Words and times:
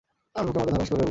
আমার 0.39 0.43
বুকের 0.53 0.59
মধ্যে 0.65 0.73
ধড়াস 0.75 0.89
করে 0.89 0.89
উঠল। 0.89 0.99